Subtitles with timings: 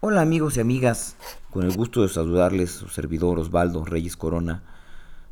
[0.00, 1.16] Hola amigos y amigas,
[1.50, 4.62] con el gusto de saludarles su servidor Osvaldo Reyes Corona.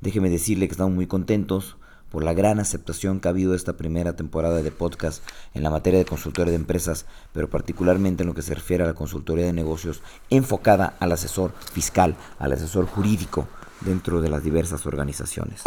[0.00, 1.76] Déjeme decirle que estamos muy contentos
[2.12, 5.98] por la gran aceptación que ha habido esta primera temporada de podcast en la materia
[5.98, 9.52] de consultoría de empresas, pero particularmente en lo que se refiere a la consultoría de
[9.52, 10.00] negocios
[10.30, 13.48] enfocada al asesor fiscal, al asesor jurídico
[13.80, 15.64] dentro de las diversas organizaciones.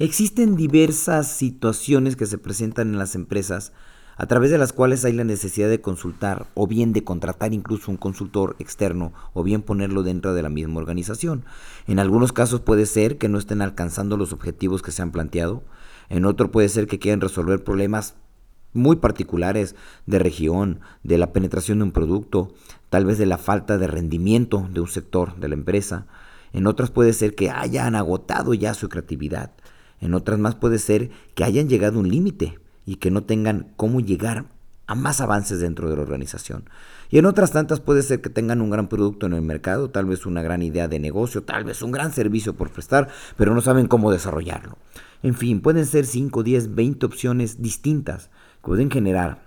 [0.00, 3.72] Existen diversas situaciones que se presentan en las empresas
[4.16, 7.90] a través de las cuales hay la necesidad de consultar o bien de contratar incluso
[7.90, 11.44] un consultor externo o bien ponerlo dentro de la misma organización.
[11.86, 15.62] En algunos casos puede ser que no estén alcanzando los objetivos que se han planteado,
[16.08, 18.16] en otro puede ser que quieran resolver problemas
[18.74, 22.54] muy particulares de región, de la penetración de un producto,
[22.90, 26.06] tal vez de la falta de rendimiento de un sector de la empresa.
[26.52, 29.52] En otras puede ser que hayan agotado ya su creatividad.
[30.00, 33.72] En otras más puede ser que hayan llegado a un límite y que no tengan
[33.76, 34.46] cómo llegar
[34.86, 36.64] a más avances dentro de la organización.
[37.10, 40.06] Y en otras tantas puede ser que tengan un gran producto en el mercado, tal
[40.06, 43.60] vez una gran idea de negocio, tal vez un gran servicio por prestar, pero no
[43.60, 44.78] saben cómo desarrollarlo.
[45.22, 48.30] En fin, pueden ser 5, 10, 20 opciones distintas
[48.62, 49.44] que pueden generar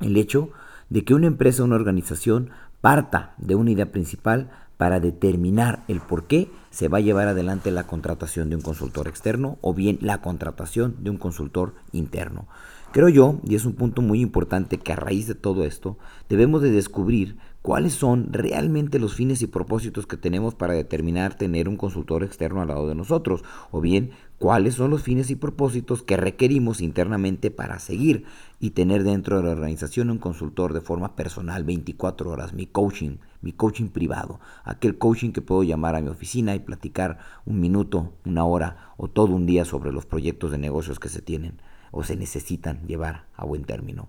[0.00, 0.50] el hecho
[0.88, 6.24] de que una empresa una organización parta de una idea principal para determinar el por
[6.24, 10.22] qué se va a llevar adelante la contratación de un consultor externo o bien la
[10.22, 12.48] contratación de un consultor interno.
[12.90, 15.98] Creo yo, y es un punto muy importante, que a raíz de todo esto
[16.30, 21.68] debemos de descubrir cuáles son realmente los fines y propósitos que tenemos para determinar tener
[21.68, 26.02] un consultor externo al lado de nosotros, o bien cuáles son los fines y propósitos
[26.02, 28.24] que requerimos internamente para seguir
[28.60, 33.18] y tener dentro de la organización un consultor de forma personal 24 horas, mi coaching,
[33.42, 38.12] mi coaching privado, aquel coaching que puedo llamar a mi oficina y platicar un minuto,
[38.24, 41.60] una hora o todo un día sobre los proyectos de negocios que se tienen
[41.90, 44.08] o se necesitan llevar a buen término.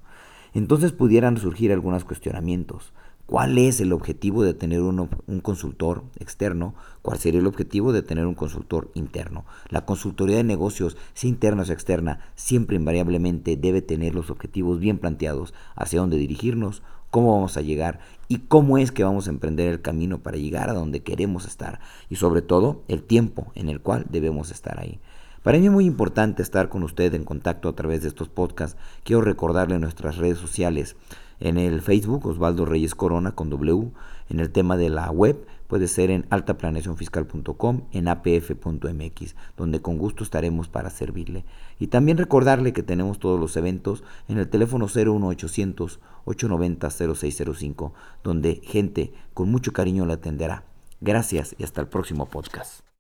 [0.54, 2.94] Entonces pudieran surgir algunos cuestionamientos.
[3.32, 5.08] ¿Cuál es el objetivo de tener un,
[5.42, 6.76] consultor externo?
[7.02, 9.46] ¿Cuál sería el objetivo de tener un consultor interno?
[9.70, 14.98] La consultoría de negocios, sea interna o externa, siempre invariablemente debe tener los objetivos bien
[14.98, 19.70] planteados, hacia dónde dirigirnos, cómo vamos a llegar y cómo es que vamos a emprender
[19.70, 21.80] el camino para llegar a donde queremos estar
[22.10, 25.00] y sobre todo el tiempo en el cual debemos estar ahí.
[25.42, 28.78] Para mí es muy importante estar con usted en contacto a través de estos podcasts.
[29.04, 30.98] Quiero recordarle nuestras redes sociales
[31.42, 33.92] en el Facebook, Osvaldo Reyes Corona con W,
[34.30, 40.24] en el tema de la web, puede ser en altaplaneacionfiscal.com, en apf.mx, donde con gusto
[40.24, 41.44] estaremos para servirle.
[41.80, 48.62] Y también recordarle que tenemos todos los eventos en el teléfono 01800 890 0605, donde
[48.64, 50.64] gente con mucho cariño la atenderá.
[51.02, 52.91] Gracias y hasta el próximo podcast.